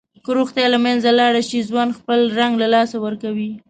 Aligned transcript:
که 0.23 0.29
روغتیا 0.37 0.65
له 0.73 0.79
منځه 0.85 1.09
لاړه 1.19 1.41
شي، 1.49 1.59
ژوند 1.69 1.97
خپل 1.99 2.19
رنګ 2.39 2.53
له 2.61 2.67
لاسه 2.73 2.95
ورکوي. 3.01 3.51